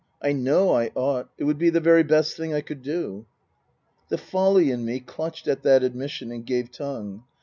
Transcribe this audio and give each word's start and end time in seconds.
"I 0.19 0.31
know 0.31 0.71
I 0.75 0.89
ought. 0.95 1.29
It 1.37 1.43
would 1.43 1.59
be 1.59 1.69
the 1.69 1.79
very 1.79 2.01
best 2.01 2.35
thing 2.35 2.55
I 2.55 2.61
could 2.61 2.81
do." 2.81 3.27
The 4.09 4.17
folly 4.17 4.71
in 4.71 4.83
me 4.83 4.99
clutched 4.99 5.47
at 5.47 5.61
that 5.61 5.83
admission 5.83 6.31
and 6.31 6.43
gave 6.43 6.71
tongue. 6.71 7.23